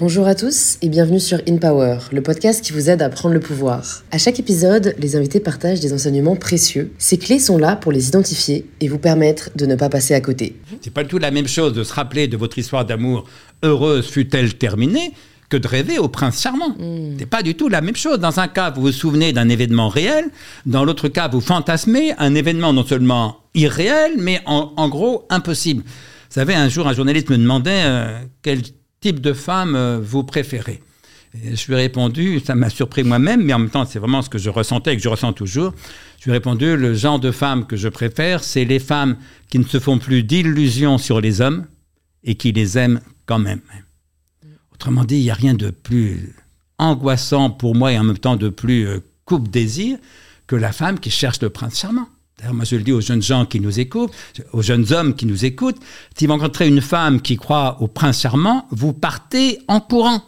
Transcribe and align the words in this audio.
Bonjour 0.00 0.28
à 0.28 0.36
tous 0.36 0.78
et 0.80 0.88
bienvenue 0.88 1.18
sur 1.18 1.40
In 1.48 1.56
Power, 1.56 1.98
le 2.12 2.22
podcast 2.22 2.64
qui 2.64 2.72
vous 2.72 2.88
aide 2.88 3.02
à 3.02 3.08
prendre 3.08 3.34
le 3.34 3.40
pouvoir. 3.40 4.04
À 4.12 4.18
chaque 4.18 4.38
épisode, 4.38 4.94
les 4.96 5.16
invités 5.16 5.40
partagent 5.40 5.80
des 5.80 5.92
enseignements 5.92 6.36
précieux. 6.36 6.92
Ces 6.98 7.18
clés 7.18 7.40
sont 7.40 7.58
là 7.58 7.74
pour 7.74 7.90
les 7.90 8.06
identifier 8.06 8.70
et 8.80 8.86
vous 8.86 9.00
permettre 9.00 9.50
de 9.56 9.66
ne 9.66 9.74
pas 9.74 9.88
passer 9.88 10.14
à 10.14 10.20
côté. 10.20 10.54
C'est 10.82 10.92
pas 10.92 11.02
du 11.02 11.08
tout 11.08 11.18
la 11.18 11.32
même 11.32 11.48
chose 11.48 11.72
de 11.72 11.82
se 11.82 11.92
rappeler 11.92 12.28
de 12.28 12.36
votre 12.36 12.58
histoire 12.58 12.84
d'amour 12.84 13.24
heureuse 13.64 14.06
fut-elle 14.08 14.54
terminée 14.54 15.10
que 15.48 15.56
de 15.56 15.66
rêver 15.66 15.98
au 15.98 16.06
prince 16.06 16.40
charmant. 16.40 16.76
C'est 17.18 17.26
pas 17.26 17.42
du 17.42 17.56
tout 17.56 17.68
la 17.68 17.80
même 17.80 17.96
chose. 17.96 18.20
Dans 18.20 18.38
un 18.38 18.46
cas, 18.46 18.70
vous 18.70 18.82
vous 18.82 18.92
souvenez 18.92 19.32
d'un 19.32 19.48
événement 19.48 19.88
réel. 19.88 20.26
Dans 20.64 20.84
l'autre 20.84 21.08
cas, 21.08 21.26
vous 21.26 21.40
fantasmez 21.40 22.12
un 22.18 22.36
événement 22.36 22.72
non 22.72 22.86
seulement 22.86 23.38
irréel, 23.54 24.12
mais 24.16 24.42
en, 24.46 24.72
en 24.76 24.88
gros 24.88 25.26
impossible. 25.28 25.82
Vous 25.82 26.34
savez, 26.34 26.54
un 26.54 26.68
jour, 26.68 26.86
un 26.86 26.92
journaliste 26.92 27.30
me 27.30 27.36
demandait 27.36 27.82
euh, 27.84 28.20
quel 28.42 28.60
type 29.00 29.20
de 29.20 29.32
femme 29.32 29.74
euh, 29.76 29.98
vous 30.02 30.24
préférez. 30.24 30.82
Je 31.34 31.66
lui 31.66 31.74
ai 31.74 31.76
répondu, 31.76 32.40
ça 32.40 32.54
m'a 32.54 32.70
surpris 32.70 33.04
moi-même, 33.04 33.44
mais 33.44 33.52
en 33.52 33.58
même 33.58 33.70
temps, 33.70 33.84
c'est 33.84 33.98
vraiment 33.98 34.22
ce 34.22 34.30
que 34.30 34.38
je 34.38 34.48
ressentais 34.48 34.94
et 34.94 34.96
que 34.96 35.02
je 35.02 35.08
ressens 35.08 35.34
toujours. 35.34 35.74
Je 36.18 36.24
lui 36.24 36.30
ai 36.30 36.34
répondu, 36.34 36.76
le 36.76 36.94
genre 36.94 37.20
de 37.20 37.30
femme 37.30 37.66
que 37.66 37.76
je 37.76 37.88
préfère, 37.88 38.42
c'est 38.42 38.64
les 38.64 38.78
femmes 38.78 39.16
qui 39.50 39.58
ne 39.58 39.64
se 39.64 39.78
font 39.78 39.98
plus 39.98 40.22
d'illusions 40.22 40.96
sur 40.96 41.20
les 41.20 41.40
hommes 41.40 41.66
et 42.24 42.34
qui 42.34 42.52
les 42.52 42.78
aiment 42.78 43.00
quand 43.26 43.38
même. 43.38 43.60
Autrement 44.72 45.04
dit, 45.04 45.16
il 45.16 45.24
n'y 45.24 45.30
a 45.30 45.34
rien 45.34 45.54
de 45.54 45.70
plus 45.70 46.34
angoissant 46.78 47.50
pour 47.50 47.74
moi 47.74 47.92
et 47.92 47.98
en 47.98 48.04
même 48.04 48.18
temps 48.18 48.36
de 48.36 48.48
plus 48.48 48.86
euh, 48.86 49.00
coupe-désir 49.24 49.98
que 50.46 50.56
la 50.56 50.72
femme 50.72 50.98
qui 50.98 51.10
cherche 51.10 51.42
le 51.42 51.50
prince 51.50 51.78
charmant. 51.78 52.08
Moi, 52.52 52.64
je 52.64 52.76
le 52.76 52.82
dis 52.82 52.92
aux 52.92 53.00
jeunes 53.00 53.22
gens 53.22 53.46
qui 53.46 53.58
nous 53.60 53.80
écoutent, 53.80 54.12
aux 54.52 54.62
jeunes 54.62 54.92
hommes 54.92 55.14
qui 55.14 55.26
nous 55.26 55.44
écoutent, 55.44 55.78
si 56.16 56.26
vous 56.26 56.32
rencontrez 56.32 56.68
une 56.68 56.80
femme 56.80 57.20
qui 57.20 57.36
croit 57.36 57.78
au 57.80 57.88
prince 57.88 58.20
charmant, 58.20 58.66
vous 58.70 58.92
partez 58.92 59.58
en 59.66 59.80
courant. 59.80 60.22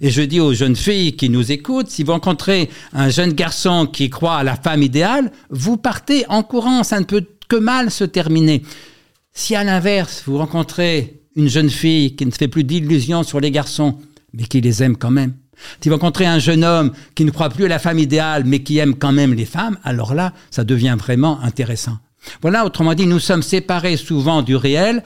Et 0.00 0.10
je 0.10 0.22
dis 0.22 0.40
aux 0.40 0.54
jeunes 0.54 0.76
filles 0.76 1.16
qui 1.16 1.28
nous 1.28 1.52
écoutent, 1.52 1.90
si 1.90 2.02
vous 2.02 2.12
rencontrez 2.12 2.70
un 2.92 3.10
jeune 3.10 3.32
garçon 3.32 3.86
qui 3.86 4.08
croit 4.08 4.36
à 4.36 4.42
la 4.42 4.56
femme 4.56 4.82
idéale, 4.82 5.30
vous 5.50 5.76
partez 5.76 6.24
en 6.28 6.42
courant, 6.42 6.82
ça 6.82 6.98
ne 6.98 7.04
peut 7.04 7.26
que 7.48 7.56
mal 7.56 7.90
se 7.90 8.04
terminer. 8.04 8.62
Si 9.32 9.54
à 9.54 9.64
l'inverse, 9.64 10.22
vous 10.26 10.38
rencontrez 10.38 11.20
une 11.36 11.48
jeune 11.48 11.70
fille 11.70 12.16
qui 12.16 12.24
ne 12.24 12.30
fait 12.30 12.48
plus 12.48 12.64
d'illusions 12.64 13.22
sur 13.22 13.40
les 13.40 13.50
garçons, 13.50 13.98
mais 14.32 14.44
qui 14.44 14.60
les 14.60 14.82
aime 14.82 14.96
quand 14.96 15.10
même, 15.10 15.34
si 15.80 15.88
vous 15.88 15.94
rencontrez 15.94 16.26
un 16.26 16.38
jeune 16.38 16.64
homme 16.64 16.92
qui 17.14 17.24
ne 17.24 17.30
croit 17.30 17.50
plus 17.50 17.64
à 17.64 17.68
la 17.68 17.78
femme 17.78 17.98
idéale, 17.98 18.44
mais 18.44 18.62
qui 18.62 18.78
aime 18.78 18.94
quand 18.94 19.12
même 19.12 19.34
les 19.34 19.44
femmes, 19.44 19.78
alors 19.84 20.14
là, 20.14 20.32
ça 20.50 20.64
devient 20.64 20.96
vraiment 20.98 21.40
intéressant. 21.42 21.98
Voilà, 22.42 22.64
autrement 22.64 22.94
dit, 22.94 23.06
nous 23.06 23.18
sommes 23.18 23.42
séparés 23.42 23.96
souvent 23.96 24.42
du 24.42 24.56
réel 24.56 25.02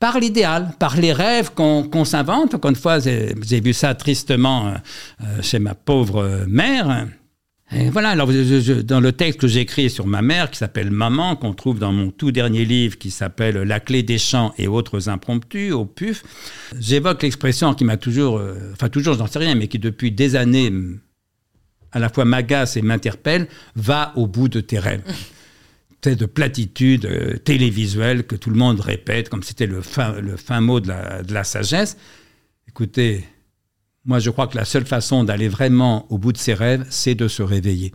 par 0.00 0.18
l'idéal, 0.18 0.70
par 0.78 0.96
les 0.96 1.12
rêves 1.12 1.50
qu'on 1.54 2.04
s'invente. 2.04 2.54
Encore 2.54 2.70
une 2.70 2.76
fois, 2.76 2.98
j'ai 2.98 3.60
vu 3.60 3.72
ça 3.72 3.94
tristement 3.94 4.66
euh, 4.66 4.70
euh, 5.22 5.42
chez 5.42 5.58
ma 5.58 5.74
pauvre 5.74 6.44
mère. 6.46 7.06
Et 7.72 7.90
voilà, 7.90 8.10
alors 8.10 8.30
je, 8.30 8.60
je, 8.60 8.72
dans 8.74 9.00
le 9.00 9.12
texte 9.12 9.40
que 9.40 9.48
j'ai 9.48 9.60
écrit 9.60 9.88
sur 9.90 10.06
ma 10.06 10.22
mère, 10.22 10.50
qui 10.50 10.58
s'appelle 10.58 10.90
Maman, 10.90 11.34
qu'on 11.34 11.54
trouve 11.54 11.78
dans 11.78 11.92
mon 11.92 12.10
tout 12.10 12.30
dernier 12.30 12.64
livre 12.64 12.98
qui 12.98 13.10
s'appelle 13.10 13.56
La 13.56 13.80
clé 13.80 14.02
des 14.02 14.18
champs 14.18 14.52
et 14.58 14.68
autres 14.68 15.08
impromptus, 15.08 15.72
au 15.72 15.86
PUF, 15.86 16.22
j'évoque 16.78 17.22
l'expression 17.22 17.74
qui 17.74 17.84
m'a 17.84 17.96
toujours, 17.96 18.38
euh, 18.38 18.72
enfin 18.72 18.88
toujours, 18.88 19.14
j'en 19.14 19.26
sais 19.26 19.38
rien, 19.38 19.54
mais 19.54 19.68
qui 19.68 19.78
depuis 19.78 20.12
des 20.12 20.36
années 20.36 20.70
à 21.94 21.98
la 22.00 22.08
fois 22.08 22.24
m'agace 22.24 22.76
et 22.76 22.82
m'interpelle, 22.82 23.48
va 23.76 24.12
au 24.16 24.26
bout 24.26 24.48
de 24.48 24.60
tes 24.60 24.78
rêves. 24.78 25.02
C'est 26.02 26.16
de 26.16 26.26
platitude 26.26 27.06
euh, 27.06 27.38
télévisuelle 27.38 28.26
que 28.26 28.36
tout 28.36 28.50
le 28.50 28.56
monde 28.56 28.78
répète, 28.80 29.30
comme 29.30 29.42
c'était 29.42 29.66
le 29.66 29.80
fin, 29.80 30.20
le 30.20 30.36
fin 30.36 30.60
mot 30.60 30.78
de 30.78 30.88
la, 30.88 31.22
de 31.22 31.32
la 31.32 31.44
sagesse. 31.44 31.96
Écoutez, 32.68 33.24
moi, 34.04 34.18
je 34.18 34.30
crois 34.30 34.46
que 34.46 34.56
la 34.56 34.64
seule 34.64 34.84
façon 34.86 35.24
d'aller 35.24 35.48
vraiment 35.48 36.06
au 36.10 36.18
bout 36.18 36.32
de 36.32 36.38
ses 36.38 36.54
rêves, 36.54 36.86
c'est 36.90 37.14
de 37.14 37.28
se 37.28 37.42
réveiller. 37.42 37.92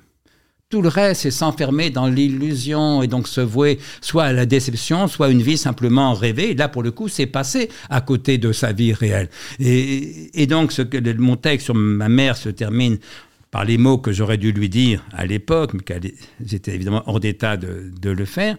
Tout 0.69 0.81
le 0.83 0.89
reste, 0.89 1.21
c'est 1.21 1.31
s'enfermer 1.31 1.89
dans 1.89 2.05
l'illusion 2.05 3.01
et 3.01 3.07
donc 3.07 3.27
se 3.27 3.41
vouer 3.41 3.79
soit 4.01 4.25
à 4.25 4.33
la 4.33 4.45
déception, 4.45 5.07
soit 5.07 5.29
une 5.29 5.41
vie 5.41 5.57
simplement 5.57 6.13
rêvée. 6.13 6.51
Et 6.51 6.55
là, 6.55 6.67
pour 6.67 6.83
le 6.83 6.91
coup, 6.91 7.07
c'est 7.07 7.25
passé 7.25 7.69
à 7.89 8.01
côté 8.01 8.37
de 8.37 8.51
sa 8.51 8.71
vie 8.71 8.93
réelle. 8.93 9.29
Et, 9.59 10.41
et 10.41 10.45
donc, 10.45 10.71
ce 10.71 10.83
que, 10.83 11.17
mon 11.17 11.37
texte 11.37 11.65
sur 11.65 11.73
ma 11.73 12.07
mère 12.07 12.37
se 12.37 12.49
termine 12.49 12.99
par 13.49 13.65
les 13.65 13.79
mots 13.79 13.97
que 13.97 14.11
j'aurais 14.11 14.37
dû 14.37 14.51
lui 14.51 14.69
dire 14.69 15.03
à 15.11 15.25
l'époque, 15.25 15.73
mais 15.73 15.83
j'étais 16.43 16.75
évidemment 16.75 17.01
hors 17.07 17.19
d'état 17.19 17.57
de, 17.57 17.91
de 17.99 18.09
le 18.11 18.25
faire. 18.25 18.55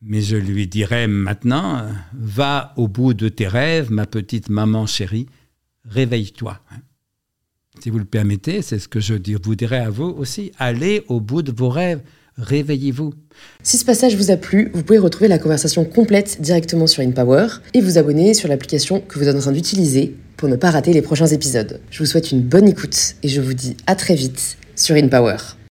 Mais 0.00 0.20
je 0.20 0.36
lui 0.36 0.68
dirais 0.68 1.08
maintenant, 1.08 1.82
va 2.12 2.72
au 2.76 2.86
bout 2.86 3.14
de 3.14 3.28
tes 3.28 3.48
rêves, 3.48 3.90
ma 3.90 4.06
petite 4.06 4.50
maman 4.50 4.86
chérie, 4.86 5.26
réveille-toi. 5.88 6.60
Si 7.80 7.90
vous 7.90 7.98
le 7.98 8.04
permettez, 8.04 8.62
c'est 8.62 8.78
ce 8.78 8.88
que 8.88 9.00
je 9.00 9.14
vous 9.42 9.54
dirais 9.54 9.78
à 9.78 9.90
vous 9.90 10.14
aussi. 10.18 10.52
Allez 10.58 11.04
au 11.08 11.20
bout 11.20 11.42
de 11.42 11.52
vos 11.52 11.68
rêves. 11.68 12.00
Réveillez-vous. 12.36 13.14
Si 13.62 13.78
ce 13.78 13.84
passage 13.84 14.16
vous 14.16 14.30
a 14.30 14.36
plu, 14.36 14.70
vous 14.72 14.84
pouvez 14.84 14.98
retrouver 14.98 15.28
la 15.28 15.38
conversation 15.38 15.84
complète 15.84 16.40
directement 16.40 16.86
sur 16.86 17.02
InPower 17.02 17.48
et 17.74 17.80
vous 17.80 17.98
abonner 17.98 18.32
sur 18.32 18.48
l'application 18.48 19.00
que 19.00 19.18
vous 19.18 19.26
êtes 19.26 19.36
en 19.36 19.40
train 19.40 19.52
d'utiliser 19.52 20.14
pour 20.36 20.48
ne 20.48 20.56
pas 20.56 20.70
rater 20.70 20.92
les 20.92 21.02
prochains 21.02 21.26
épisodes. 21.26 21.80
Je 21.90 21.98
vous 21.98 22.06
souhaite 22.06 22.30
une 22.30 22.42
bonne 22.42 22.68
écoute 22.68 23.16
et 23.24 23.28
je 23.28 23.40
vous 23.40 23.54
dis 23.54 23.76
à 23.86 23.96
très 23.96 24.14
vite 24.14 24.56
sur 24.76 24.94
InPower. 24.94 25.57